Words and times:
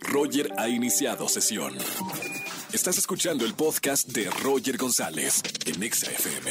Roger 0.00 0.52
ha 0.56 0.68
iniciado 0.68 1.28
sesión. 1.28 1.74
Estás 2.72 2.98
escuchando 2.98 3.44
el 3.44 3.54
podcast 3.54 4.08
de 4.08 4.30
Roger 4.42 4.76
González 4.76 5.42
en 5.66 5.82
Exa 5.82 6.10
FM. 6.10 6.50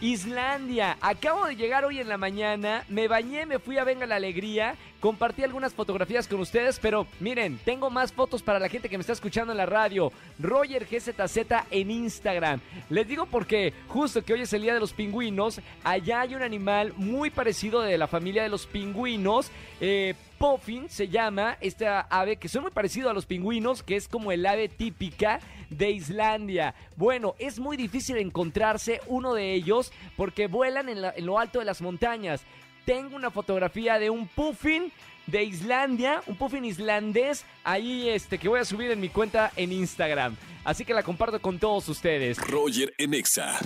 Islandia. 0.02 0.98
Acabo 1.02 1.46
de 1.46 1.56
llegar 1.56 1.86
hoy 1.86 2.00
en 2.00 2.10
la 2.10 2.18
mañana, 2.18 2.84
me 2.90 3.08
bañé, 3.08 3.46
me 3.46 3.60
fui 3.60 3.78
a 3.78 3.84
Venga 3.84 4.06
la 4.06 4.18
Alegría, 4.18 4.76
compartí 5.00 5.44
algunas 5.44 5.74
fotografías 5.74 6.28
con 6.28 6.40
ustedes, 6.40 6.80
pero 6.80 7.08
miren, 7.20 7.60
tengo 7.66 7.90
más 7.90 8.12
fotos 8.12 8.42
para 8.42 8.60
la 8.60 8.70
gente 8.70 8.90
que 8.90 8.98
me 8.98 9.02
está 9.02 9.14
escuchando 9.14 9.52
en 9.52 9.58
la 9.58 9.66
radio. 9.66 10.12
Roger 10.40 10.86
GZZ 10.86 11.38
en 11.72 11.92
Instagram. 11.92 12.60
Les 12.90 13.08
digo 13.08 13.26
porque 13.26 13.74
justo 13.88 14.24
que 14.24 14.34
hoy 14.34 14.42
es 14.42 14.54
el 14.54 14.62
día 14.62 14.74
de 14.74 14.80
los 14.80 14.94
pingüinos, 14.94 15.62
allá 15.84 16.22
hay 16.22 16.36
un 16.36 16.44
animal 16.44 16.94
muy 16.96 17.30
parecido 17.30 17.82
de 17.82 17.98
la 17.98 18.08
familia 18.08 18.44
de 18.44 18.50
los 18.50 18.66
pingüinos. 18.68 19.52
Eh, 19.82 20.14
Puffin 20.38 20.90
se 20.90 21.08
llama 21.08 21.58
esta 21.62 22.02
ave 22.02 22.38
que 22.38 22.50
son 22.50 22.64
muy 22.64 22.72
parecido 22.72 23.10
a 23.10 23.14
los 23.14 23.26
pingüinos, 23.26 23.84
que 23.84 23.96
es 23.96 24.08
como 24.08 24.32
el 24.32 24.46
ave 24.46 24.70
típica 24.70 25.40
de 25.70 25.92
Islandia. 25.92 26.76
Bueno, 26.96 27.36
es 27.40 27.60
muy 27.60 27.78
difícil 27.78 28.18
encontrarse 28.18 29.02
uno 29.08 29.34
de 29.34 29.54
ellos 29.54 29.92
porque 30.16 30.48
vuelan 30.48 30.90
en, 30.90 31.00
en 31.04 31.26
lo 31.26 31.40
alto 31.40 31.60
de 31.60 31.66
las 31.66 31.82
montañas. 31.82 32.42
Tengo 32.86 33.16
una 33.16 33.32
fotografía 33.32 34.00
de 34.00 34.10
un 34.10 34.28
puffin 34.28 34.92
de 35.28 35.44
Islandia, 35.44 36.24
un 36.26 36.36
puffin 36.38 36.64
islandés, 36.66 37.46
ahí 37.64 38.10
este 38.10 38.38
que 38.38 38.48
voy 38.48 38.62
a 38.62 38.66
subir 38.66 38.92
en 38.92 39.00
mi 39.00 39.10
cuenta 39.10 39.52
en 39.56 39.72
Instagram. 39.72 40.36
Así 40.64 40.86
que 40.86 40.94
la 40.94 41.04
comparto 41.04 41.42
con 41.42 41.60
todos 41.60 41.88
ustedes. 41.90 42.38
Roger 42.38 42.94
Enexa. 42.98 43.60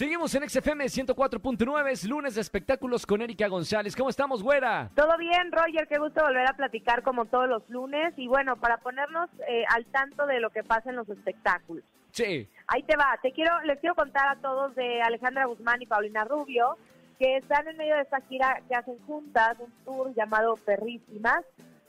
Seguimos 0.00 0.34
en 0.34 0.48
XFM 0.48 0.86
104.9, 0.86 1.90
es 1.90 2.08
lunes 2.08 2.34
de 2.34 2.40
espectáculos 2.40 3.04
con 3.04 3.20
Erika 3.20 3.48
González. 3.48 3.94
¿Cómo 3.94 4.08
estamos, 4.08 4.42
güera? 4.42 4.88
Todo 4.94 5.14
bien, 5.18 5.52
Roger, 5.52 5.86
qué 5.86 5.98
gusto 5.98 6.24
volver 6.24 6.48
a 6.48 6.56
platicar 6.56 7.02
como 7.02 7.26
todos 7.26 7.46
los 7.50 7.68
lunes. 7.68 8.14
Y 8.16 8.26
bueno, 8.26 8.56
para 8.56 8.78
ponernos 8.78 9.28
eh, 9.46 9.62
al 9.68 9.84
tanto 9.84 10.24
de 10.24 10.40
lo 10.40 10.48
que 10.48 10.64
pasa 10.64 10.88
en 10.88 10.96
los 10.96 11.06
espectáculos. 11.10 11.84
Sí. 12.12 12.48
Ahí 12.66 12.82
te 12.84 12.96
va, 12.96 13.18
te 13.20 13.32
quiero, 13.32 13.60
les 13.66 13.78
quiero 13.80 13.94
contar 13.94 14.26
a 14.26 14.40
todos 14.40 14.74
de 14.74 15.02
Alejandra 15.02 15.44
Guzmán 15.44 15.82
y 15.82 15.86
Paulina 15.86 16.24
Rubio, 16.24 16.78
que 17.18 17.36
están 17.36 17.68
en 17.68 17.76
medio 17.76 17.94
de 17.96 18.00
esta 18.00 18.22
gira 18.22 18.62
que 18.70 18.74
hacen 18.74 18.98
juntas, 19.06 19.58
un 19.58 19.70
tour 19.84 20.14
llamado 20.14 20.56
Perrísimas. 20.64 21.44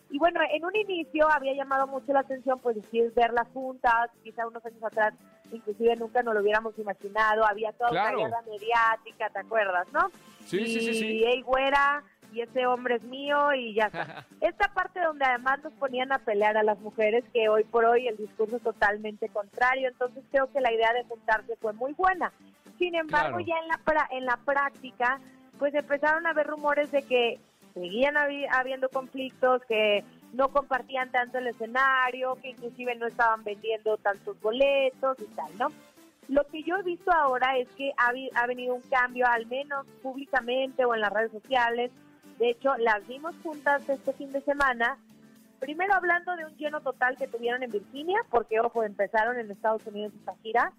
Y 0.09 0.17
bueno, 0.17 0.41
en 0.51 0.65
un 0.65 0.75
inicio 0.75 1.31
había 1.31 1.53
llamado 1.53 1.87
mucho 1.87 2.11
la 2.11 2.19
atención, 2.19 2.59
pues 2.59 2.75
decir, 2.75 3.13
verlas 3.15 3.47
juntas, 3.53 4.09
quizá 4.21 4.45
unos 4.45 4.65
años 4.65 4.83
atrás, 4.83 5.13
inclusive 5.51 5.95
nunca 5.95 6.23
nos 6.23 6.33
lo 6.33 6.41
hubiéramos 6.41 6.77
imaginado, 6.79 7.45
había 7.45 7.71
toda 7.73 7.89
Claro. 7.89 8.19
una 8.19 8.27
guerra 8.29 8.41
mediática, 8.49 9.29
¿te 9.29 9.39
acuerdas, 9.39 9.87
no? 9.93 10.09
Sí, 10.45 10.57
y, 10.61 10.67
sí, 10.67 10.79
sí, 10.81 10.93
sí. 10.95 11.05
Y 11.07 11.23
hey, 11.25 11.41
güera, 11.41 12.03
y 12.33 12.41
ese 12.41 12.65
hombre 12.65 12.95
es 12.95 13.03
mío, 13.03 13.53
y 13.53 13.73
ya 13.73 13.85
está. 13.87 14.25
Esta 14.41 14.73
parte 14.73 15.01
donde 15.01 15.25
además 15.25 15.61
nos 15.63 15.73
ponían 15.73 16.11
a 16.11 16.19
pelear 16.19 16.57
a 16.57 16.63
las 16.63 16.79
mujeres, 16.79 17.23
que 17.33 17.49
hoy 17.49 17.63
por 17.65 17.85
hoy 17.85 18.07
el 18.07 18.17
discurso 18.17 18.55
es 18.57 18.63
totalmente 18.63 19.27
contrario, 19.29 19.89
entonces 19.89 20.23
creo 20.31 20.51
que 20.51 20.61
la 20.61 20.71
idea 20.73 20.93
de 20.93 21.03
juntarse 21.03 21.55
fue 21.57 21.73
muy 21.73 21.93
buena. 21.93 22.31
Sin 22.79 22.95
embargo, 22.95 23.37
Claro. 23.37 23.45
ya 23.45 23.55
en 23.61 23.67
la, 23.67 23.79
pra- 23.85 24.07
en 24.11 24.25
la 24.25 24.37
práctica, 24.37 25.19
pues 25.59 25.73
empezaron 25.75 26.25
a 26.25 26.31
haber 26.31 26.47
rumores 26.47 26.89
de 26.91 27.03
que 27.03 27.39
seguían 27.75 28.15
habi- 28.15 28.47
habiendo 28.51 28.89
conflictos, 28.89 29.61
que 29.67 30.03
no 30.33 30.49
compartían 30.49 31.11
tanto 31.11 31.37
el 31.37 31.47
escenario, 31.47 32.35
que 32.41 32.49
inclusive 32.49 32.95
no 32.95 33.07
estaban 33.07 33.43
vendiendo 33.43 33.97
tantos 33.97 34.39
boletos 34.41 35.17
y 35.19 35.25
tal, 35.35 35.57
¿no? 35.57 35.67
Lo 36.27 36.45
que 36.47 36.63
yo 36.63 36.77
he 36.77 36.83
visto 36.83 37.11
ahora 37.11 37.57
es 37.57 37.67
que 37.69 37.91
ha, 37.97 38.11
ha 38.35 38.47
venido 38.47 38.75
un 38.75 38.81
cambio, 38.89 39.27
al 39.27 39.45
menos 39.47 39.85
públicamente 40.01 40.85
o 40.85 40.95
en 40.95 41.01
las 41.01 41.11
redes 41.11 41.31
sociales. 41.31 41.91
De 42.39 42.51
hecho, 42.51 42.75
las 42.77 43.05
vimos 43.07 43.35
juntas 43.43 43.87
este 43.89 44.13
fin 44.13 44.31
de 44.31 44.41
semana. 44.41 44.97
Primero 45.59 45.93
hablando 45.93 46.35
de 46.37 46.45
un 46.45 46.55
lleno 46.57 46.79
total 46.81 47.17
que 47.17 47.27
tuvieron 47.27 47.61
en 47.63 47.71
Virginia, 47.71 48.19
porque 48.29 48.59
ojo, 48.59 48.83
empezaron 48.83 49.37
en 49.39 49.51
Estados 49.51 49.85
Unidos 49.85 50.13
esta 50.17 50.35
gira. 50.41 50.71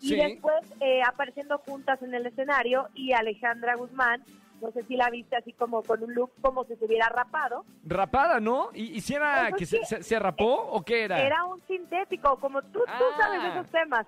Y 0.00 0.08
Sí. 0.08 0.16
después 0.16 0.60
eh, 0.80 1.02
apareciendo 1.06 1.56
juntas 1.58 2.02
en 2.02 2.12
el 2.12 2.26
escenario 2.26 2.88
y 2.94 3.12
Alejandra 3.12 3.76
Guzmán, 3.76 4.22
no 4.60 4.70
sé 4.72 4.82
si 4.84 4.96
la 4.96 5.10
viste 5.10 5.36
así 5.36 5.52
como 5.52 5.82
con 5.82 6.02
un 6.02 6.14
look 6.14 6.30
como 6.40 6.64
si 6.64 6.76
se 6.76 6.84
hubiera 6.84 7.08
rapado. 7.08 7.64
Rapada, 7.84 8.40
¿no? 8.40 8.70
¿Y, 8.74 8.84
y 8.96 9.00
si 9.00 9.14
era 9.14 9.48
Eso 9.48 9.56
que 9.56 9.66
sí. 9.66 9.78
se, 9.84 10.02
se- 10.02 10.18
rapó 10.18 10.54
o 10.70 10.82
qué 10.82 11.04
era? 11.04 11.20
Era 11.22 11.44
un 11.44 11.60
sintético, 11.66 12.36
como 12.38 12.62
tú, 12.62 12.80
tú 12.80 12.82
Ah. 12.86 13.16
sabes 13.18 13.42
de 13.42 13.48
esos 13.50 13.66
temas. 13.70 14.06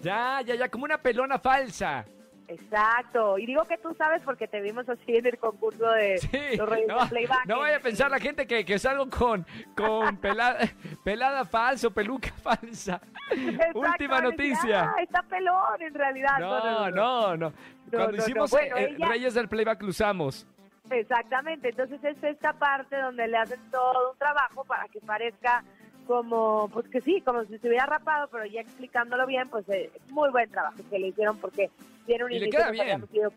Ya, 0.00 0.40
ya, 0.44 0.54
ya, 0.56 0.68
como 0.68 0.84
una 0.84 0.98
pelona 0.98 1.38
falsa. 1.38 2.04
Exacto, 2.54 3.38
y 3.38 3.46
digo 3.46 3.64
que 3.64 3.78
tú 3.78 3.94
sabes 3.96 4.22
porque 4.24 4.46
te 4.48 4.60
vimos 4.60 4.88
así 4.88 5.16
en 5.16 5.26
el 5.26 5.38
concurso 5.38 5.88
de 5.92 6.18
Sí, 6.18 6.56
los 6.56 6.68
Reyes 6.68 6.88
no, 6.88 6.98
del 7.00 7.08
Playback. 7.08 7.46
no 7.46 7.58
vaya 7.60 7.76
a 7.76 7.80
pensar 7.80 8.10
la 8.10 8.18
gente 8.18 8.46
que, 8.46 8.64
que 8.64 8.78
salgo 8.78 9.08
con, 9.08 9.46
con 9.76 10.16
pelada, 10.20 10.58
pelada 11.04 11.44
falsa 11.44 11.88
o 11.88 11.90
peluca 11.90 12.30
falsa. 12.42 13.00
Exacto, 13.30 13.78
Última 13.78 14.20
noticia. 14.20 14.92
Ah, 14.96 15.02
está 15.02 15.22
pelón 15.22 15.80
en 15.80 15.94
realidad. 15.94 16.38
No, 16.38 16.90
no, 16.90 17.36
no. 17.36 17.52
Cuando 17.90 18.12
no, 18.12 18.16
hicimos 18.18 18.52
no. 18.52 18.58
Bueno, 18.58 18.76
eh, 18.76 18.94
ella- 18.96 19.08
Reyes 19.08 19.34
del 19.34 19.48
Playback 19.48 19.82
lo 19.82 19.88
usamos. 19.88 20.46
Exactamente, 20.90 21.70
entonces 21.70 22.02
es 22.04 22.22
esta 22.22 22.52
parte 22.52 22.96
donde 23.00 23.26
le 23.26 23.38
hacen 23.38 23.58
todo 23.70 24.12
un 24.12 24.18
trabajo 24.18 24.64
para 24.64 24.88
que 24.88 25.00
parezca 25.00 25.64
como, 26.06 26.68
pues 26.72 26.88
que 26.88 27.00
sí, 27.00 27.20
como 27.22 27.44
si 27.44 27.58
se 27.58 27.68
hubiera 27.68 27.86
rapado, 27.86 28.28
pero 28.28 28.44
ya 28.46 28.60
explicándolo 28.60 29.26
bien, 29.26 29.48
pues 29.48 29.68
eh, 29.68 29.90
muy 30.10 30.30
buen 30.30 30.50
trabajo 30.50 30.76
que 30.90 30.98
le 30.98 31.08
hicieron 31.08 31.38
porque 31.38 31.70
tiene 32.06 32.24
un 32.24 32.32
Y 32.32 32.38
le 32.38 32.44
inicio 32.46 32.58
queda 32.60 32.66
que 32.66 32.72
bien. 32.72 32.82
habíamos 32.84 33.14
ido- 33.14 33.32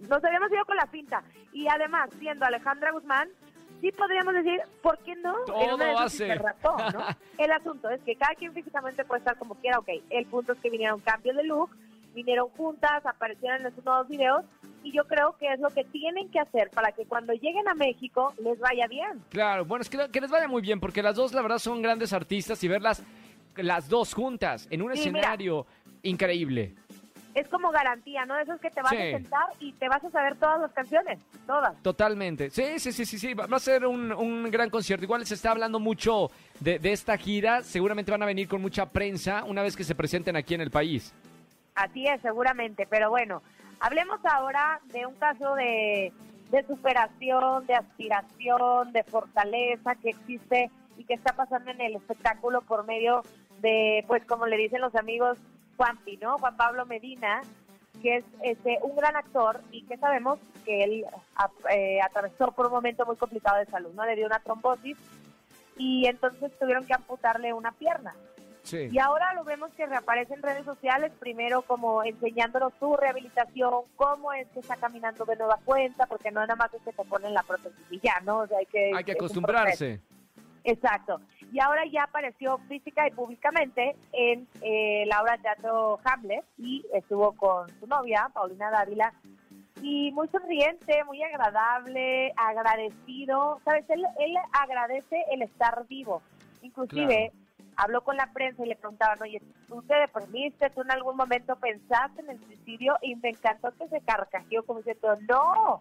nos 0.00 0.22
habíamos 0.24 0.50
ido 0.52 0.64
con 0.66 0.76
la 0.76 0.86
finta. 0.86 1.22
Y 1.52 1.66
además, 1.68 2.10
siendo 2.18 2.44
Alejandra 2.44 2.92
Guzmán, 2.92 3.28
sí 3.80 3.90
podríamos 3.92 4.34
decir, 4.34 4.60
¿por 4.82 4.98
qué 4.98 5.14
no? 5.16 5.34
Todo 5.46 5.76
de 5.78 5.90
hace. 5.92 6.34
ratón, 6.34 6.76
¿no? 6.92 7.00
el 7.38 7.52
asunto 7.52 7.88
es 7.90 8.00
que 8.02 8.14
cada 8.16 8.34
quien 8.34 8.52
físicamente 8.52 9.04
puede 9.04 9.20
estar 9.20 9.36
como 9.38 9.54
quiera, 9.54 9.78
ok. 9.78 9.88
El 10.10 10.26
punto 10.26 10.52
es 10.52 10.60
que 10.60 10.70
vinieron 10.70 11.00
cambios 11.00 11.36
de 11.36 11.44
look, 11.44 11.70
vinieron 12.14 12.48
juntas, 12.50 13.04
aparecieron 13.06 13.60
en 13.60 13.66
esos 13.68 13.84
nuevos 13.84 14.08
videos 14.08 14.44
y 14.86 14.92
yo 14.92 15.04
creo 15.04 15.36
que 15.38 15.52
es 15.52 15.58
lo 15.60 15.68
que 15.70 15.84
tienen 15.84 16.30
que 16.30 16.38
hacer 16.38 16.70
para 16.70 16.92
que 16.92 17.04
cuando 17.06 17.32
lleguen 17.32 17.66
a 17.68 17.74
México 17.74 18.32
les 18.42 18.58
vaya 18.60 18.86
bien. 18.86 19.20
Claro, 19.30 19.64
bueno, 19.64 19.82
es 19.82 19.90
que, 19.90 19.98
que 20.12 20.20
les 20.20 20.30
vaya 20.30 20.46
muy 20.48 20.62
bien 20.62 20.78
porque 20.80 21.02
las 21.02 21.16
dos 21.16 21.32
la 21.32 21.42
verdad 21.42 21.58
son 21.58 21.82
grandes 21.82 22.12
artistas 22.12 22.62
y 22.62 22.68
verlas 22.68 23.02
las 23.56 23.88
dos 23.88 24.14
juntas 24.14 24.68
en 24.70 24.82
un 24.82 24.92
Sí, 24.94 25.08
mira. 25.10 25.20
escenario 25.20 25.66
increíble. 26.02 26.74
Es 27.34 27.48
como 27.48 27.70
garantía, 27.70 28.24
¿no? 28.24 28.38
Eso 28.38 28.54
es 28.54 28.60
que 28.62 28.70
te 28.70 28.80
vas 28.80 28.90
Sí. 28.90 28.96
a 28.96 29.10
sentar 29.18 29.46
y 29.60 29.72
te 29.72 29.88
vas 29.88 30.02
a 30.02 30.10
saber 30.10 30.36
todas 30.36 30.58
las 30.60 30.72
canciones, 30.72 31.18
todas. 31.46 31.76
Totalmente. 31.82 32.48
Sí, 32.48 32.78
sí, 32.78 32.92
sí, 32.92 33.04
sí, 33.04 33.18
sí. 33.18 33.34
Va 33.34 33.46
va 33.46 33.58
a 33.58 33.60
ser 33.60 33.84
un, 33.86 34.10
un 34.12 34.50
gran 34.50 34.70
concierto. 34.70 35.04
Igual 35.04 35.26
se 35.26 35.34
está 35.34 35.50
hablando 35.50 35.78
mucho 35.78 36.30
de, 36.60 36.78
de 36.78 36.92
esta 36.92 37.18
gira. 37.18 37.62
Seguramente 37.62 38.10
van 38.10 38.22
a 38.22 38.26
venir 38.26 38.48
con 38.48 38.62
mucha 38.62 38.86
prensa 38.86 39.44
una 39.44 39.62
vez 39.62 39.76
que 39.76 39.84
se 39.84 39.94
presenten 39.94 40.34
aquí 40.36 40.54
en 40.54 40.62
el 40.62 40.70
país. 40.70 41.12
Así 41.74 42.06
es, 42.06 42.22
seguramente. 42.22 42.86
Pero 42.88 43.10
bueno, 43.10 43.42
hablemos 43.80 44.20
ahora 44.24 44.80
de 44.92 45.06
un 45.06 45.14
caso 45.14 45.54
de, 45.54 46.12
de 46.50 46.66
superación, 46.66 47.66
de 47.66 47.74
aspiración, 47.74 48.92
de 48.92 49.04
fortaleza 49.04 49.94
que 49.96 50.10
existe 50.10 50.70
y 50.96 51.04
que 51.04 51.14
está 51.14 51.34
pasando 51.34 51.70
en 51.70 51.80
el 51.80 51.96
espectáculo 51.96 52.62
por 52.62 52.86
medio 52.86 53.22
de, 53.60 54.04
pues 54.06 54.24
como 54.24 54.46
le 54.46 54.56
dicen 54.56 54.80
los 54.80 54.94
amigos, 54.94 55.38
Juanpi, 55.76 56.16
¿no? 56.18 56.38
Juan 56.38 56.56
Pablo 56.56 56.86
Medina, 56.86 57.42
que 58.02 58.16
es 58.16 58.24
este 58.42 58.78
un 58.82 58.96
gran 58.96 59.16
actor 59.16 59.60
y 59.70 59.82
que 59.82 59.96
sabemos 59.96 60.38
que 60.64 60.84
él 60.84 61.04
eh, 61.70 62.00
atravesó 62.02 62.52
por 62.52 62.66
un 62.66 62.72
momento 62.72 63.04
muy 63.06 63.16
complicado 63.16 63.58
de 63.58 63.66
salud, 63.66 63.92
¿no? 63.94 64.04
Le 64.04 64.16
dio 64.16 64.26
una 64.26 64.40
trombosis 64.40 64.96
y 65.76 66.06
entonces 66.06 66.50
tuvieron 66.58 66.86
que 66.86 66.94
amputarle 66.94 67.52
una 67.52 67.72
pierna. 67.72 68.14
Sí. 68.66 68.88
Y 68.90 68.98
ahora 68.98 69.32
lo 69.34 69.44
vemos 69.44 69.70
que 69.76 69.86
reaparece 69.86 70.34
en 70.34 70.42
redes 70.42 70.64
sociales, 70.64 71.12
primero 71.20 71.62
como 71.62 72.02
enseñándonos 72.02 72.72
su 72.80 72.96
rehabilitación, 72.96 73.84
cómo 73.94 74.32
es 74.32 74.48
que 74.48 74.58
está 74.58 74.76
caminando 74.76 75.24
de 75.24 75.36
nueva 75.36 75.58
cuenta, 75.64 76.06
porque 76.06 76.32
no 76.32 76.40
nada 76.40 76.56
más 76.56 76.74
es 76.74 76.82
que 76.82 76.92
te 76.92 77.04
ponen 77.04 77.32
la 77.32 77.44
prótesis 77.44 77.86
y 77.90 78.00
ya, 78.00 78.20
¿no? 78.24 78.38
O 78.38 78.46
sea, 78.48 78.58
hay 78.58 78.66
que, 78.66 78.90
Hay 78.92 79.04
que 79.04 79.12
acostumbrarse. 79.12 80.00
Exacto. 80.64 81.20
Y 81.52 81.60
ahora 81.60 81.84
ya 81.86 82.02
apareció 82.02 82.58
física 82.68 83.06
y 83.06 83.12
públicamente 83.12 83.94
en 84.12 84.48
eh, 84.62 85.04
la 85.06 85.22
obra 85.22 85.36
de 85.36 85.42
teatro 85.44 86.00
Hamlet 86.02 86.44
y 86.58 86.84
estuvo 86.92 87.32
con 87.36 87.68
su 87.78 87.86
novia, 87.86 88.28
Paulina 88.34 88.68
Dávila, 88.70 89.12
y 89.80 90.10
muy 90.10 90.26
sonriente, 90.28 91.04
muy 91.04 91.22
agradable, 91.22 92.32
agradecido. 92.36 93.60
¿Sabes? 93.64 93.84
Él, 93.90 94.04
él 94.18 94.34
agradece 94.52 95.24
el 95.30 95.42
estar 95.42 95.86
vivo. 95.86 96.20
Inclusive 96.62 97.30
habló 97.76 98.02
con 98.02 98.16
la 98.16 98.32
prensa 98.32 98.64
y 98.64 98.68
le 98.68 98.76
preguntaban, 98.76 99.20
oye, 99.22 99.40
¿tú 99.68 99.82
te 99.82 99.94
deprimiste? 99.94 100.70
¿Tú 100.70 100.82
en 100.82 100.90
algún 100.90 101.16
momento 101.16 101.56
pensaste 101.56 102.22
en 102.22 102.30
el 102.30 102.38
suicidio? 102.44 102.96
Y 103.02 103.16
me 103.16 103.30
encantó 103.30 103.72
que 103.78 103.88
se 103.88 104.00
carcajeó 104.00 104.62
como 104.64 104.80
diciendo, 104.80 105.16
no, 105.28 105.80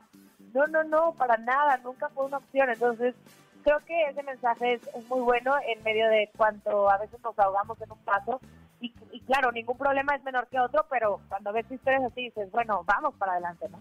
no, 0.53 0.67
no, 0.67 0.83
no, 0.83 1.13
para 1.13 1.37
nada, 1.37 1.77
nunca 1.77 2.09
fue 2.09 2.25
una 2.25 2.37
opción. 2.37 2.69
Entonces, 2.69 3.15
creo 3.63 3.79
que 3.79 4.03
ese 4.09 4.23
mensaje 4.23 4.73
es, 4.73 4.81
es 4.95 5.07
muy 5.09 5.21
bueno 5.21 5.53
en 5.67 5.81
medio 5.83 6.07
de 6.09 6.29
cuanto 6.35 6.89
a 6.89 6.97
veces 6.97 7.19
nos 7.23 7.37
ahogamos 7.39 7.79
en 7.81 7.91
un 7.91 7.99
paso. 7.99 8.39
Y, 8.81 8.93
y 9.11 9.21
claro, 9.21 9.51
ningún 9.51 9.77
problema 9.77 10.15
es 10.15 10.23
menor 10.23 10.47
que 10.47 10.59
otro, 10.59 10.85
pero 10.89 11.21
cuando 11.29 11.53
ves 11.53 11.69
historias 11.71 12.03
así 12.03 12.25
dices, 12.25 12.51
bueno, 12.51 12.83
vamos 12.85 13.15
para 13.15 13.33
adelante, 13.33 13.67
¿no? 13.69 13.79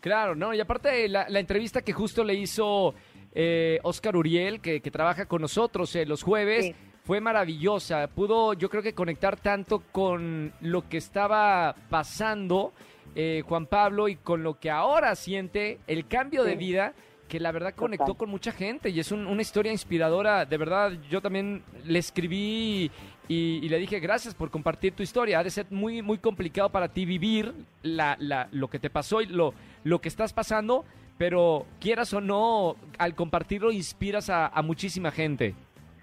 Claro, 0.00 0.34
¿no? 0.34 0.52
Y 0.52 0.60
aparte 0.60 1.08
la, 1.08 1.26
la 1.28 1.38
entrevista 1.38 1.80
que 1.80 1.92
justo 1.92 2.24
le 2.24 2.34
hizo 2.34 2.94
eh, 3.32 3.78
Oscar 3.84 4.16
Uriel, 4.16 4.60
que, 4.60 4.82
que 4.82 4.90
trabaja 4.90 5.26
con 5.26 5.40
nosotros 5.40 5.94
eh, 5.96 6.04
los 6.04 6.22
jueves, 6.22 6.66
Sí. 6.66 6.74
Fue 7.04 7.20
maravillosa. 7.20 8.06
Pudo, 8.08 8.54
yo 8.54 8.68
creo 8.70 8.82
que 8.82 8.94
conectar 8.94 9.38
tanto 9.38 9.82
con 9.92 10.52
lo 10.60 10.88
que 10.88 10.96
estaba 10.96 11.74
pasando 11.90 12.72
eh, 13.14 13.42
Juan 13.46 13.66
Pablo 13.66 14.08
y 14.08 14.16
con 14.16 14.42
lo 14.42 14.58
que 14.58 14.70
ahora 14.70 15.14
siente, 15.14 15.78
el 15.86 16.06
cambio 16.08 16.42
de 16.44 16.56
vida, 16.56 16.94
que 17.28 17.38
la 17.40 17.52
verdad 17.52 17.74
conectó 17.74 18.06
Total. 18.06 18.18
con 18.18 18.30
mucha 18.30 18.52
gente 18.52 18.90
y 18.90 19.00
es 19.00 19.12
un- 19.12 19.26
una 19.26 19.42
historia 19.42 19.70
inspiradora. 19.72 20.44
De 20.46 20.56
verdad, 20.56 20.92
yo 21.10 21.20
también 21.20 21.62
le 21.84 21.98
escribí 21.98 22.90
y, 23.28 23.34
y 23.62 23.68
le 23.68 23.78
dije 23.78 24.00
gracias 24.00 24.34
por 24.34 24.50
compartir 24.50 24.94
tu 24.94 25.02
historia. 25.02 25.38
Ha 25.38 25.44
de 25.44 25.50
ser 25.50 25.66
muy, 25.70 26.02
muy 26.02 26.18
complicado 26.18 26.70
para 26.70 26.88
ti 26.88 27.04
vivir 27.04 27.54
la, 27.82 28.16
la- 28.18 28.48
lo 28.50 28.68
que 28.68 28.78
te 28.78 28.90
pasó 28.90 29.20
y 29.20 29.26
lo, 29.26 29.54
lo 29.84 30.00
que 30.00 30.08
estás 30.08 30.32
pasando, 30.32 30.84
pero 31.16 31.66
quieras 31.80 32.12
o 32.14 32.20
no, 32.20 32.76
al 32.98 33.14
compartirlo 33.14 33.70
inspiras 33.72 34.28
a, 34.30 34.48
a 34.48 34.62
muchísima 34.62 35.10
gente. 35.10 35.54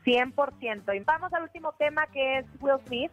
100%. 0.05 0.95
Y 0.95 0.99
vamos 1.01 1.33
al 1.33 1.43
último 1.43 1.73
tema 1.73 2.07
que 2.07 2.39
es 2.39 2.45
Will 2.59 2.79
Smith, 2.87 3.11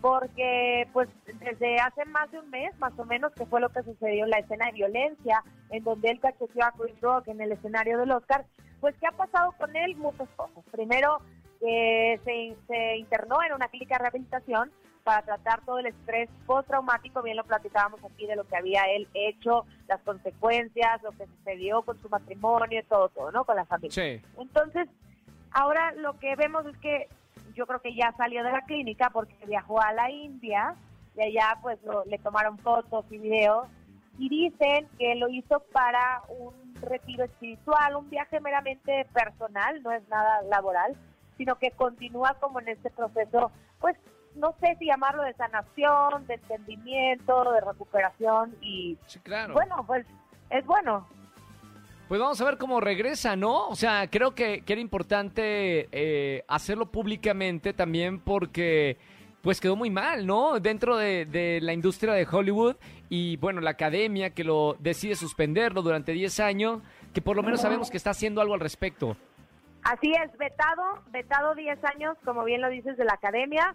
porque 0.00 0.88
pues 0.92 1.08
desde 1.40 1.80
hace 1.80 2.04
más 2.04 2.30
de 2.30 2.38
un 2.38 2.50
mes, 2.50 2.76
más 2.78 2.92
o 2.98 3.04
menos, 3.04 3.32
que 3.32 3.46
fue 3.46 3.60
lo 3.60 3.70
que 3.70 3.82
sucedió 3.82 4.24
en 4.24 4.30
la 4.30 4.38
escena 4.38 4.66
de 4.66 4.72
violencia, 4.72 5.42
en 5.70 5.82
donde 5.82 6.10
él 6.10 6.20
cacheteó 6.20 6.64
a 6.64 6.72
Chris 6.72 7.00
Rock 7.00 7.28
en 7.28 7.40
el 7.40 7.52
escenario 7.52 7.98
del 7.98 8.10
Oscar, 8.10 8.44
pues 8.80 8.94
¿qué 9.00 9.06
ha 9.06 9.12
pasado 9.12 9.52
con 9.52 9.74
él? 9.76 9.96
Muchas 9.96 10.28
cosas. 10.36 10.62
Primero, 10.70 11.18
que 11.58 12.20
se, 12.24 12.56
se 12.66 12.96
internó 12.98 13.42
en 13.42 13.54
una 13.54 13.68
clínica 13.68 13.94
de 13.94 14.00
rehabilitación 14.00 14.70
para 15.04 15.22
tratar 15.22 15.64
todo 15.64 15.78
el 15.78 15.86
estrés 15.86 16.28
postraumático, 16.46 17.22
bien 17.22 17.36
lo 17.36 17.44
platicábamos 17.44 18.02
aquí 18.04 18.26
de 18.26 18.36
lo 18.36 18.44
que 18.44 18.56
había 18.56 18.82
él 18.94 19.06
hecho, 19.12 19.64
las 19.86 20.00
consecuencias, 20.02 21.02
lo 21.02 21.12
que 21.12 21.26
sucedió 21.26 21.82
con 21.82 22.00
su 22.00 22.08
matrimonio, 22.08 22.82
todo, 22.88 23.10
todo, 23.10 23.30
¿no? 23.30 23.44
Con 23.44 23.56
la 23.56 23.66
familia. 23.66 23.90
Sí. 23.90 24.20
Entonces, 24.38 24.88
ahora 25.54 25.92
lo 25.92 26.18
que 26.18 26.36
vemos 26.36 26.66
es 26.66 26.76
que 26.78 27.08
yo 27.54 27.66
creo 27.66 27.80
que 27.80 27.94
ya 27.94 28.12
salió 28.16 28.42
de 28.44 28.52
la 28.52 28.62
clínica 28.62 29.10
porque 29.10 29.34
viajó 29.46 29.80
a 29.80 29.92
la 29.92 30.10
India 30.10 30.74
y 31.16 31.22
allá 31.22 31.58
pues 31.62 31.82
lo- 31.84 32.04
le 32.04 32.18
tomaron 32.18 32.58
fotos 32.58 33.04
y 33.10 33.18
videos 33.18 33.66
y 34.18 34.28
dicen 34.28 34.88
que 34.98 35.14
lo 35.16 35.28
hizo 35.28 35.60
para 35.72 36.22
un 36.28 36.74
retiro 36.82 37.24
espiritual, 37.24 37.96
un 37.96 38.10
viaje 38.10 38.40
meramente 38.40 39.06
personal, 39.12 39.82
no 39.82 39.90
es 39.92 40.06
nada 40.08 40.42
laboral, 40.42 40.94
sino 41.36 41.56
que 41.56 41.70
continúa 41.72 42.34
como 42.40 42.60
en 42.60 42.68
este 42.68 42.90
proceso, 42.90 43.50
pues 43.80 43.96
no 44.34 44.54
sé 44.60 44.76
si 44.78 44.86
llamarlo 44.86 45.22
de 45.22 45.34
sanación, 45.34 46.26
de 46.26 46.34
entendimiento, 46.34 47.52
de 47.52 47.60
recuperación 47.60 48.54
y 48.60 48.98
Sí, 49.06 49.20
claro. 49.20 49.54
bueno, 49.54 49.84
pues 49.86 50.04
es 50.50 50.64
bueno. 50.66 51.06
Pues 52.08 52.20
vamos 52.20 52.40
a 52.40 52.44
ver 52.44 52.58
cómo 52.58 52.80
regresa, 52.80 53.34
¿no? 53.34 53.68
O 53.68 53.74
sea, 53.76 54.08
creo 54.10 54.34
que, 54.34 54.60
que 54.60 54.74
era 54.74 54.82
importante 54.82 55.88
eh, 55.90 56.44
hacerlo 56.48 56.90
públicamente 56.90 57.72
también 57.72 58.20
porque 58.20 58.98
pues 59.40 59.60
quedó 59.60 59.74
muy 59.76 59.90
mal, 59.90 60.26
¿no? 60.26 60.58
Dentro 60.60 60.96
de, 60.96 61.26
de 61.26 61.60
la 61.60 61.72
industria 61.72 62.12
de 62.14 62.26
Hollywood 62.30 62.76
y 63.08 63.36
bueno, 63.38 63.60
la 63.60 63.70
academia 63.70 64.30
que 64.30 64.44
lo 64.44 64.76
decide 64.80 65.16
suspenderlo 65.16 65.82
durante 65.82 66.12
10 66.12 66.40
años, 66.40 66.82
que 67.12 67.20
por 67.22 67.36
lo 67.36 67.42
menos 67.42 67.60
sabemos 67.60 67.90
que 67.90 67.96
está 67.96 68.10
haciendo 68.10 68.40
algo 68.40 68.54
al 68.54 68.60
respecto. 68.60 69.16
Así 69.82 70.12
es, 70.12 70.36
vetado, 70.38 71.02
vetado 71.10 71.54
10 71.54 71.78
años, 71.84 72.16
como 72.24 72.44
bien 72.44 72.62
lo 72.62 72.70
dices, 72.70 72.96
de 72.96 73.04
la 73.04 73.14
academia, 73.14 73.74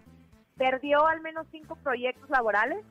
perdió 0.56 1.06
al 1.06 1.20
menos 1.20 1.46
cinco 1.52 1.76
proyectos 1.76 2.28
laborales, 2.30 2.84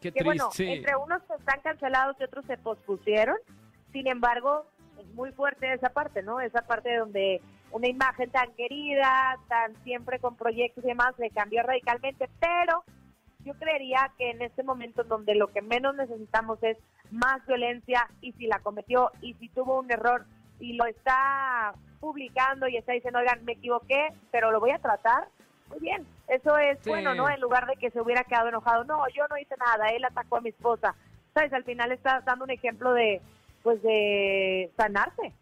Qué 0.00 0.10
que 0.10 0.20
triste. 0.20 0.24
bueno, 0.24 0.50
entre 0.58 0.96
unos 0.96 1.22
están 1.38 1.60
cancelados 1.62 2.16
y 2.18 2.24
otros 2.24 2.44
se 2.46 2.56
pospusieron, 2.58 3.36
sin 3.92 4.08
embargo, 4.08 4.66
es 4.98 5.06
muy 5.14 5.32
fuerte 5.32 5.72
esa 5.72 5.90
parte, 5.90 6.22
¿no? 6.22 6.40
Esa 6.40 6.62
parte 6.62 6.96
donde 6.96 7.40
una 7.72 7.88
imagen 7.88 8.30
tan 8.30 8.52
querida, 8.54 9.38
tan 9.48 9.74
siempre 9.82 10.18
con 10.18 10.36
proyectos 10.36 10.84
y 10.84 10.88
demás, 10.88 11.14
le 11.18 11.30
cambió 11.30 11.62
radicalmente, 11.62 12.28
pero 12.40 12.84
yo 13.44 13.54
creería 13.54 14.10
que 14.16 14.30
en 14.30 14.42
este 14.42 14.62
momento 14.62 15.02
en 15.02 15.08
donde 15.08 15.34
lo 15.34 15.48
que 15.48 15.60
menos 15.60 15.94
necesitamos 15.96 16.62
es 16.62 16.78
más 17.10 17.44
violencia 17.46 18.08
y 18.20 18.32
si 18.32 18.46
la 18.46 18.58
cometió 18.60 19.10
y 19.20 19.34
si 19.34 19.48
tuvo 19.48 19.80
un 19.80 19.90
error 19.90 20.24
y 20.60 20.74
lo 20.74 20.86
está 20.86 21.74
publicando 22.00 22.68
y 22.68 22.76
está 22.76 22.92
diciendo, 22.92 23.18
oigan, 23.18 23.44
me 23.44 23.52
equivoqué, 23.52 24.08
pero 24.30 24.50
lo 24.50 24.60
voy 24.60 24.70
a 24.70 24.78
tratar, 24.78 25.28
muy 25.68 25.80
bien, 25.80 26.06
eso 26.28 26.56
es 26.58 26.78
Sí. 26.82 26.90
bueno, 26.90 27.14
¿no? 27.14 27.28
En 27.28 27.40
lugar 27.40 27.66
de 27.66 27.76
que 27.76 27.90
se 27.90 28.00
hubiera 28.00 28.24
quedado 28.24 28.48
enojado, 28.48 28.84
no, 28.84 29.02
yo 29.14 29.26
no 29.28 29.36
hice 29.36 29.56
nada, 29.56 29.88
él 29.88 30.04
atacó 30.04 30.36
a 30.36 30.40
mi 30.40 30.50
esposa, 30.50 30.94
¿sabes? 31.34 31.52
Al 31.52 31.64
final 31.64 31.92
está 31.92 32.20
dando 32.20 32.44
un 32.44 32.50
ejemplo 32.50 32.92
de, 32.92 33.20
pues, 33.64 33.82
de 33.82 34.70
sanarse. 34.76 35.32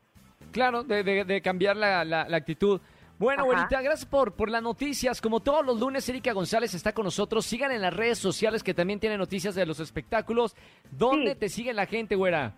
Claro, 0.52 0.82
de, 0.82 1.02
de- 1.02 1.24
de 1.26 1.42
cambiar 1.42 1.76
la, 1.76 2.04
la- 2.06 2.26
la 2.26 2.36
actitud. 2.38 2.80
Bueno, 3.18 3.44
Ajá. 3.52 3.68
gracias 3.70 4.04
por, 4.06 4.32
por 4.32 4.50
las 4.50 4.62
noticias. 4.62 5.20
Como 5.20 5.40
todos 5.40 5.64
los 5.64 5.78
lunes, 5.78 6.08
Erika 6.08 6.32
González 6.32 6.74
está 6.74 6.92
con 6.92 7.04
nosotros. 7.04 7.44
Sigan 7.46 7.70
en 7.70 7.80
las 7.82 7.94
redes 7.94 8.18
sociales 8.18 8.62
que 8.64 8.74
también 8.74 8.98
tienen 8.98 9.18
noticias 9.18 9.54
de 9.54 9.64
los 9.66 9.78
espectáculos. 9.80 10.56
¿Dónde 10.90 11.32
Sí. 11.34 11.38
te 11.38 11.48
sigue 11.48 11.72
la 11.72 11.86
gente, 11.86 12.16
güera? 12.16 12.54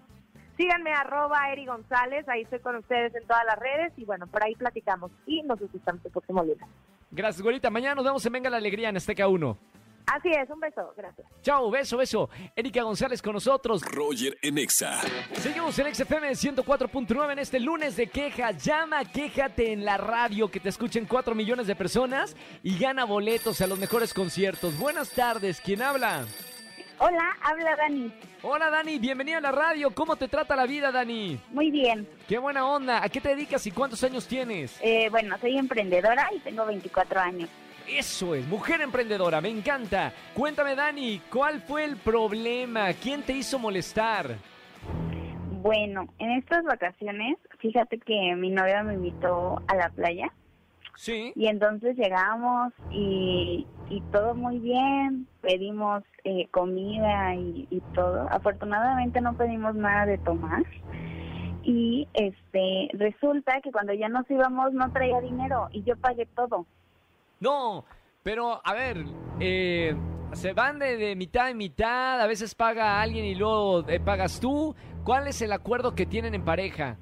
Síganme 0.56 0.92
arroba 0.92 1.50
Eri 1.52 1.66
González, 1.66 2.26
ahí 2.28 2.42
estoy 2.42 2.60
con 2.60 2.76
ustedes 2.76 3.12
en 3.14 3.26
todas 3.26 3.44
las 3.44 3.58
redes 3.58 3.92
y 3.96 4.04
bueno, 4.04 4.26
por 4.28 4.42
ahí 4.44 4.54
platicamos 4.54 5.10
y 5.26 5.42
nos 5.42 5.60
escuchamos 5.60 6.00
el 6.04 6.12
próximo 6.12 6.42
lunes. 6.44 6.64
Gracias, 7.10 7.42
güerita. 7.42 7.70
Mañana 7.70 7.96
nos 7.96 8.04
vemos 8.04 8.24
en 8.24 8.32
Venga 8.32 8.48
la 8.50 8.56
Alegría 8.58 8.88
en 8.88 8.96
Azteca 8.96 9.26
1. 9.28 9.58
Así 10.06 10.28
es, 10.30 10.48
un 10.50 10.60
beso, 10.60 10.92
gracias. 10.96 11.26
Chao, 11.42 11.70
beso, 11.70 11.96
beso. 11.96 12.28
Erika 12.54 12.82
González 12.82 13.22
con 13.22 13.32
nosotros. 13.32 13.82
Roger 13.82 14.36
en 14.42 14.58
Exa. 14.58 15.00
Seguimos 15.32 15.78
en 15.78 15.94
XFM 15.94 16.30
104.9 16.30 17.32
en 17.32 17.38
este 17.38 17.58
lunes 17.58 17.96
de 17.96 18.08
quejas. 18.08 18.62
Llama, 18.62 19.04
quéjate 19.04 19.72
en 19.72 19.84
la 19.84 19.96
radio 19.96 20.50
que 20.50 20.60
te 20.60 20.68
escuchen 20.68 21.06
4 21.06 21.34
millones 21.34 21.66
de 21.66 21.74
personas 21.74 22.36
y 22.62 22.78
gana 22.78 23.04
boletos 23.04 23.60
a 23.60 23.66
los 23.66 23.78
mejores 23.78 24.12
conciertos. 24.12 24.78
Buenas 24.78 25.10
tardes, 25.10 25.60
¿quién 25.60 25.80
habla? 25.80 26.26
Hola, 26.98 27.36
habla 27.42 27.76
Dani. 27.76 28.12
Hola 28.42 28.70
Dani, 28.70 28.98
bienvenida 28.98 29.38
a 29.38 29.40
la 29.40 29.52
radio. 29.52 29.90
¿Cómo 29.90 30.16
te 30.16 30.28
trata 30.28 30.54
la 30.54 30.66
vida, 30.66 30.92
Dani? 30.92 31.40
Muy 31.50 31.70
bien. 31.70 32.08
Qué 32.28 32.38
buena 32.38 32.66
onda. 32.68 33.02
¿A 33.02 33.08
qué 33.08 33.20
te 33.20 33.30
dedicas 33.30 33.66
y 33.66 33.70
cuántos 33.70 34.04
años 34.04 34.28
tienes? 34.28 34.78
Eh, 34.80 35.08
bueno, 35.10 35.36
soy 35.40 35.58
emprendedora 35.58 36.28
y 36.34 36.38
tengo 36.40 36.64
24 36.64 37.20
años. 37.20 37.48
Eso 37.88 38.34
es, 38.34 38.46
mujer 38.48 38.80
emprendedora, 38.80 39.40
me 39.40 39.50
encanta. 39.50 40.12
Cuéntame, 40.34 40.74
Dani, 40.74 41.20
¿cuál 41.30 41.60
fue 41.60 41.84
el 41.84 41.96
problema? 41.96 42.92
¿Quién 42.94 43.22
te 43.22 43.32
hizo 43.34 43.58
molestar? 43.58 44.36
Bueno, 45.62 46.06
en 46.18 46.30
estas 46.32 46.64
vacaciones, 46.64 47.36
fíjate 47.58 47.98
que 47.98 48.34
mi 48.36 48.50
novia 48.50 48.82
me 48.82 48.94
invitó 48.94 49.62
a 49.66 49.74
la 49.76 49.88
playa 49.90 50.32
Sí. 50.96 51.32
y 51.34 51.46
entonces 51.48 51.96
llegamos 51.96 52.72
y, 52.90 53.66
y 53.90 54.00
todo 54.12 54.34
muy 54.34 54.58
bien, 54.60 55.26
pedimos 55.40 56.04
eh, 56.24 56.48
comida 56.50 57.34
y, 57.34 57.66
y 57.70 57.80
todo. 57.94 58.28
Afortunadamente 58.30 59.20
no 59.20 59.34
pedimos 59.36 59.74
nada 59.74 60.06
de 60.06 60.18
tomar 60.18 60.62
y 61.64 62.06
este 62.14 62.90
resulta 62.92 63.60
que 63.62 63.72
cuando 63.72 63.92
ya 63.94 64.08
nos 64.08 64.30
íbamos 64.30 64.72
no 64.72 64.92
traía 64.92 65.20
dinero 65.20 65.68
y 65.72 65.82
yo 65.82 65.96
pagué 65.96 66.26
todo. 66.26 66.66
No, 67.44 67.84
pero 68.22 68.62
a 68.64 68.72
ver, 68.72 69.04
eh, 69.38 69.94
se 70.32 70.54
van 70.54 70.78
de, 70.78 70.96
de 70.96 71.14
mitad 71.14 71.50
en 71.50 71.58
mitad, 71.58 72.18
a 72.18 72.26
veces 72.26 72.54
paga 72.54 73.02
alguien 73.02 73.26
y 73.26 73.34
luego 73.34 73.86
eh, 73.86 74.00
pagas 74.00 74.40
tú. 74.40 74.74
¿Cuál 75.04 75.28
es 75.28 75.42
el 75.42 75.52
acuerdo 75.52 75.94
que 75.94 76.06
tienen 76.06 76.34
en 76.34 76.42
pareja? 76.42 76.96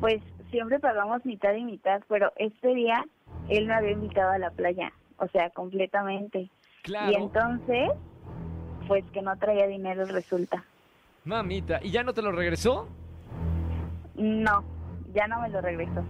Pues 0.00 0.20
siempre 0.50 0.80
pagamos 0.80 1.24
mitad 1.24 1.54
y 1.54 1.62
mitad, 1.62 2.02
pero 2.08 2.32
este 2.34 2.74
día 2.74 3.04
él 3.48 3.68
me 3.68 3.74
había 3.74 3.92
invitado 3.92 4.32
a 4.32 4.38
la 4.38 4.50
playa, 4.50 4.92
o 5.18 5.28
sea, 5.28 5.48
completamente. 5.50 6.50
Claro. 6.82 7.12
Y 7.12 7.14
entonces, 7.14 7.90
pues 8.88 9.04
que 9.12 9.22
no 9.22 9.36
traía 9.38 9.68
dinero 9.68 10.06
resulta. 10.06 10.64
Mamita, 11.24 11.78
¿y 11.84 11.92
ya 11.92 12.02
no 12.02 12.12
te 12.12 12.22
lo 12.22 12.32
regresó? 12.32 12.88
No, 14.16 14.64
ya 15.14 15.28
no 15.28 15.40
me 15.40 15.50
lo 15.50 15.60
regresó. 15.60 16.04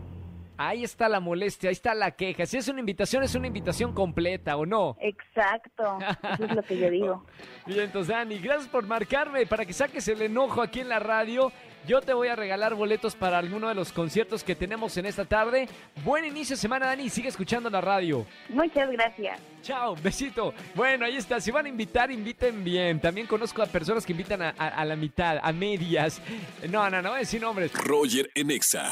Ahí 0.56 0.84
está 0.84 1.08
la 1.08 1.20
molestia, 1.20 1.70
ahí 1.70 1.72
está 1.72 1.94
la 1.94 2.12
queja. 2.12 2.46
Si 2.46 2.56
es 2.56 2.68
una 2.68 2.80
invitación, 2.80 3.22
es 3.22 3.34
una 3.34 3.46
invitación 3.46 3.92
completa, 3.94 4.56
¿o 4.56 4.66
no? 4.66 4.96
Exacto, 5.00 5.98
eso 6.34 6.44
es 6.44 6.54
lo 6.54 6.62
que 6.62 6.78
yo 6.78 6.90
digo. 6.90 7.26
Bien, 7.66 7.80
entonces, 7.80 8.14
Dani, 8.14 8.38
gracias 8.38 8.68
por 8.68 8.86
marcarme 8.86 9.46
para 9.46 9.64
que 9.64 9.72
saques 9.72 10.06
el 10.08 10.22
enojo 10.22 10.62
aquí 10.62 10.80
en 10.80 10.88
la 10.88 10.98
radio. 10.98 11.52
Yo 11.86 12.00
te 12.00 12.14
voy 12.14 12.28
a 12.28 12.36
regalar 12.36 12.74
boletos 12.74 13.16
para 13.16 13.38
alguno 13.38 13.68
de 13.68 13.74
los 13.74 13.92
conciertos 13.92 14.44
que 14.44 14.54
tenemos 14.54 14.96
en 14.96 15.06
esta 15.06 15.24
tarde. 15.24 15.68
Buen 16.04 16.24
inicio 16.24 16.54
de 16.54 16.60
semana, 16.60 16.86
Dani, 16.86 17.04
y 17.04 17.10
sigue 17.10 17.28
escuchando 17.28 17.68
la 17.70 17.80
radio. 17.80 18.24
Muchas 18.48 18.90
gracias. 18.90 19.40
Chao, 19.62 19.94
besito. 20.02 20.52
Bueno, 20.74 21.04
ahí 21.04 21.16
está. 21.16 21.40
Si 21.40 21.50
van 21.50 21.66
a 21.66 21.68
invitar, 21.68 22.10
inviten 22.10 22.64
bien. 22.64 23.00
También 23.00 23.26
conozco 23.26 23.62
a 23.62 23.66
personas 23.66 24.04
que 24.04 24.12
invitan 24.12 24.42
a, 24.42 24.54
a- 24.58 24.68
a 24.68 24.84
la 24.84 24.96
mitad, 24.96 25.38
a 25.42 25.52
medias. 25.52 26.20
No, 26.68 26.90
no, 26.90 27.00
no 27.00 27.12
a 27.14 27.18
decir 27.18 27.40
nombres. 27.40 27.72
Roger 27.72 28.28
en 28.34 28.50
Exa. 28.50 28.90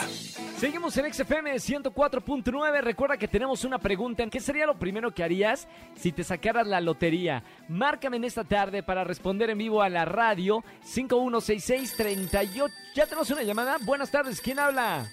Seguimos 0.59 0.97
en 0.97 1.13
XFM 1.13 1.55
104.9. 1.55 2.81
Recuerda 2.83 3.17
que 3.17 3.27
tenemos 3.29 3.65
una 3.65 3.79
pregunta. 3.79 4.25
¿Qué 4.31 4.39
sería 4.41 4.67
lo 4.67 4.79
primero 4.79 5.13
que 5.13 5.25
harías 5.25 5.67
si 5.97 6.13
te 6.13 6.23
sacaras 6.23 6.67
la 6.67 6.81
lotería? 6.81 7.43
Márcame 7.69 8.19
en 8.19 8.25
esta 8.25 8.45
tarde 8.45 8.83
para 8.83 9.03
responder 9.05 9.51
en 9.51 9.59
vivo 9.59 9.83
a 9.83 9.89
la 9.89 10.05
radio 10.05 10.63
516638. 10.85 12.73
¿Ya 12.95 13.05
tenemos 13.07 13.31
una 13.31 13.43
llamada? 13.43 13.77
Buenas 13.83 14.11
tardes. 14.11 14.41
¿Quién 14.41 14.59
habla? 14.59 15.07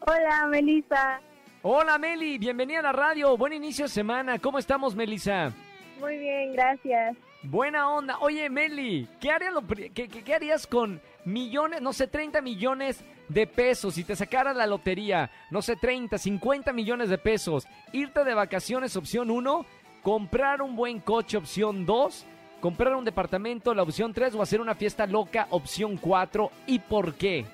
Hola, 0.00 0.46
Melissa. 0.48 1.20
Hola, 1.66 1.96
Meli. 1.96 2.36
Bienvenida 2.36 2.80
a 2.80 2.82
la 2.82 2.92
radio. 2.92 3.38
Buen 3.38 3.54
inicio 3.54 3.86
de 3.86 3.88
semana. 3.88 4.38
¿Cómo 4.38 4.58
estamos, 4.58 4.94
Melissa? 4.94 5.50
Muy 5.98 6.18
bien, 6.18 6.52
gracias. 6.52 7.16
Buena 7.42 7.90
onda. 7.90 8.18
Oye, 8.20 8.50
Meli, 8.50 9.08
¿qué 9.18 9.30
harías, 9.30 9.52
lo 9.54 9.66
qué- 9.66 9.90
qué 10.08 10.34
harías 10.34 10.66
con 10.66 11.00
millones, 11.24 11.80
no 11.80 11.92
sé, 11.94 12.06
30 12.06 12.42
millones 12.42 13.02
de 13.28 13.46
pesos 13.46 13.94
si 13.94 14.04
te 14.04 14.14
sacaras 14.14 14.54
la 14.56 14.66
lotería? 14.66 15.30
No 15.50 15.62
sé, 15.62 15.76
30, 15.76 16.18
50 16.18 16.72
millones 16.74 17.08
de 17.08 17.16
pesos. 17.16 17.66
Irte 17.92 18.24
de 18.24 18.34
vacaciones, 18.34 18.94
opción 18.96 19.30
1. 19.30 19.64
Comprar 20.02 20.60
un 20.60 20.76
buen 20.76 21.00
coche, 21.00 21.38
opción 21.38 21.86
2. 21.86 22.26
Comprar 22.60 22.94
un 22.94 23.06
departamento, 23.06 23.72
la 23.74 23.82
opción 23.84 24.12
3. 24.12 24.34
O 24.34 24.42
hacer 24.42 24.60
una 24.60 24.74
fiesta 24.74 25.06
loca, 25.06 25.46
opción 25.48 25.96
4. 25.96 26.50
¿Y 26.66 26.78
por 26.80 27.14
qué? 27.14 27.46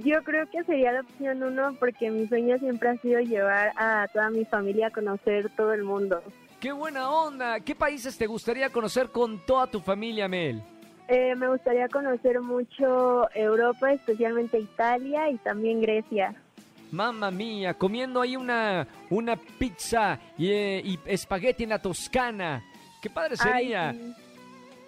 Yo 0.00 0.22
creo 0.22 0.48
que 0.50 0.62
sería 0.64 0.92
la 0.92 1.00
opción 1.00 1.42
uno 1.42 1.74
porque 1.78 2.10
mi 2.10 2.26
sueño 2.28 2.56
siempre 2.58 2.88
ha 2.90 2.96
sido 2.98 3.20
llevar 3.20 3.72
a 3.76 4.06
toda 4.12 4.30
mi 4.30 4.44
familia 4.44 4.86
a 4.86 4.90
conocer 4.90 5.50
todo 5.56 5.72
el 5.74 5.82
mundo. 5.84 6.22
¡Qué 6.60 6.72
buena 6.72 7.10
onda! 7.10 7.60
¿Qué 7.60 7.74
países 7.74 8.16
te 8.16 8.26
gustaría 8.26 8.70
conocer 8.70 9.08
con 9.10 9.44
toda 9.44 9.66
tu 9.66 9.80
familia, 9.80 10.28
Mel? 10.28 10.62
Eh, 11.08 11.34
me 11.34 11.48
gustaría 11.48 11.88
conocer 11.88 12.40
mucho 12.40 13.28
Europa, 13.34 13.92
especialmente 13.92 14.58
Italia 14.58 15.28
y 15.28 15.36
también 15.38 15.80
Grecia. 15.80 16.34
Mamma 16.92 17.30
mía, 17.30 17.74
comiendo 17.74 18.20
ahí 18.20 18.36
una, 18.36 18.86
una 19.10 19.36
pizza 19.36 20.18
y, 20.38 20.50
eh, 20.50 20.82
y 20.84 20.98
espagueti 21.06 21.64
en 21.64 21.70
la 21.70 21.80
Toscana. 21.82 22.62
Qué 23.00 23.10
padre 23.10 23.36
sería. 23.36 23.90
Ay, 23.90 23.98
sí. 23.98 24.14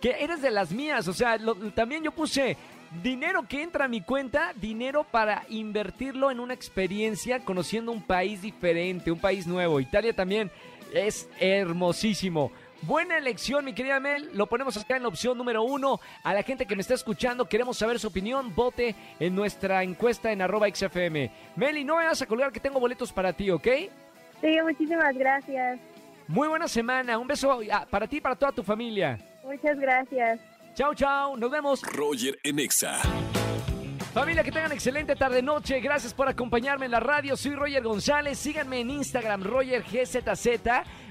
Que 0.00 0.23
eres 0.23 0.42
de 0.42 0.50
las 0.50 0.70
mías, 0.70 1.08
o 1.08 1.14
sea, 1.14 1.38
lo- 1.38 1.54
también 1.73 2.02
yo 2.04 2.12
puse 2.12 2.56
dinero 3.03 3.47
que 3.49 3.63
entra 3.63 3.87
a 3.87 3.89
mi 3.89 4.01
cuenta, 4.01 4.53
dinero 4.57 5.05
para 5.05 5.45
invertirlo 5.49 6.31
en 6.31 6.41
una 6.41 6.55
experiencia 6.55 7.41
conociendo 7.41 7.93
un 7.93 8.03
país 8.03 8.43
diferente, 8.43 9.11
un 9.11 9.19
país 9.19 9.47
nuevo. 9.47 9.81
Italia 9.81 10.15
también 10.15 10.51
es 10.93 11.29
hermosísimo. 11.41 12.53
Buena 12.83 13.17
elección, 13.17 13.65
mi 13.65 13.73
querida 13.73 13.99
Mel. 13.99 14.29
Lo 14.35 14.47
ponemos 14.47 14.77
acá 14.77 14.97
en 14.97 15.03
la 15.03 15.09
opción 15.09 15.39
número 15.39 15.63
uno. 15.63 16.01
A 16.23 16.35
la 16.35 16.43
gente 16.43 16.67
que 16.67 16.77
me 16.77 16.83
está 16.83 16.93
escuchando, 16.93 17.49
queremos 17.49 17.79
saber 17.79 17.99
su 17.99 18.09
opinión. 18.09 18.55
Vote 18.55 18.95
en 19.19 19.35
nuestra 19.35 19.83
encuesta 19.83 20.31
en 20.31 20.43
arroba 20.43 20.69
XFM. 20.69 21.31
Meli, 21.57 21.83
no 21.83 21.97
me 21.97 22.05
vas 22.05 22.21
a 22.21 22.27
colgar 22.27 22.53
que 22.53 22.61
tengo 22.61 22.79
boletos 22.79 23.11
para 23.11 23.33
ti, 23.33 23.51
¿ok? 23.51 23.67
Sí, 24.43 24.57
muchísimas 24.63 25.17
gracias. 25.17 25.81
Muy 26.29 26.49
buena 26.49 26.69
semana. 26.69 27.19
Un 27.19 27.27
beso 27.27 27.59
ah, 27.73 27.87
para 27.89 28.07
ti 28.07 28.17
y 28.17 28.21
para 28.21 28.37
toda 28.37 28.53
tu 28.53 28.63
familia. 28.63 29.19
Muchas 29.43 29.79
gracias. 29.79 30.41
Chao, 30.75 30.95
chao. 30.95 31.37
Nos 31.37 31.50
vemos. 31.50 31.83
Roger 31.83 32.38
en 32.43 32.59
Exa. 32.59 33.00
Familia, 34.12 34.45
que 34.45 34.52
tengan 34.52 34.71
excelente 34.71 35.16
tarde-noche. 35.16 35.81
Gracias 35.81 36.14
por 36.14 36.28
acompañarme 36.28 36.87
en 36.87 36.93
la 36.93 37.00
radio. 37.00 37.37
Soy 37.37 37.57
Roger 37.57 37.83
González. 37.83 38.38
Síganme 38.38 38.81
en 38.81 38.90
Instagram, 38.90 39.43
RogerGZZ. 39.43 40.49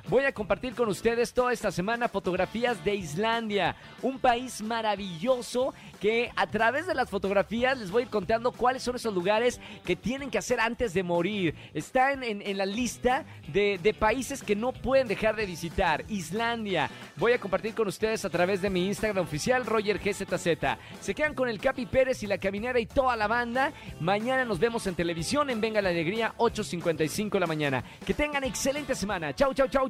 Voy 0.10 0.26
a 0.26 0.34
compartir 0.34 0.76
con 0.76 0.90
ustedes 0.90 1.34
toda 1.34 1.54
esta 1.54 1.72
semana 1.72 2.10
fotografías 2.10 2.84
de 2.84 2.94
Islandia, 2.94 3.78
un 4.02 4.20
país 4.20 4.62
maravilloso 4.62 5.74
que 6.02 6.30
a 6.36 6.46
través 6.46 6.86
de 6.86 6.94
las 6.94 7.10
fotografías 7.10 7.78
les 7.78 7.90
voy 7.90 8.02
a 8.02 8.06
ir 8.06 8.12
contando 8.12 8.52
cuáles 8.52 8.84
son 8.84 8.98
esos 8.98 9.14
lugares 9.14 9.62
que 9.86 9.96
tienen 9.96 10.30
que 10.30 10.38
hacer 10.38 10.60
antes 10.60 10.94
de 10.94 11.04
morir. 11.04 11.56
Está 11.74 12.12
en, 12.12 12.58
la 12.58 12.66
lista 12.66 13.24
de, 13.48 13.96
países 13.98 14.44
que 14.44 14.58
no 14.58 14.74
pueden 14.74 15.08
dejar 15.08 15.38
de 15.38 15.46
visitar. 15.46 16.04
Islandia. 16.10 16.90
Voy 17.16 17.32
a 17.32 17.40
compartir 17.40 17.74
con 17.74 17.88
ustedes 17.88 18.26
a 18.26 18.30
través 18.30 18.62
de 18.62 18.70
mi 18.70 18.88
Instagram 18.88 19.24
oficial, 19.24 19.66
RogerGZZ. 19.66 20.48
Se 21.00 21.16
quedan 21.16 21.34
con 21.34 21.48
el 21.48 21.62
Capi 21.62 21.86
Pérez 21.86 22.22
y 22.24 22.28
la 22.28 22.40
caminera 22.40 22.78
y 22.78 22.88
toda 22.88 23.16
la 23.16 23.28
banda. 23.28 23.72
Mañana 24.02 24.44
nos 24.44 24.60
vemos 24.60 24.86
en 24.86 24.96
televisión 24.96 25.50
en 25.50 25.62
Venga 25.62 25.82
la 25.82 25.90
Alegría, 25.90 26.34
8.55 26.38 27.30
de 27.30 27.40
la 27.40 27.48
mañana. 27.48 27.84
Que 28.06 28.14
tengan 28.14 28.44
excelente 28.44 28.96
semana. 28.96 29.34
Chau, 29.34 29.54
chau, 29.54 29.70
chau, 29.70 29.90